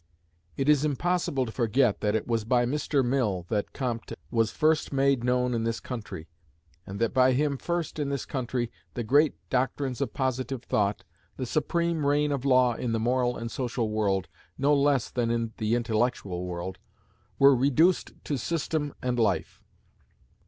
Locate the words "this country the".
8.09-9.03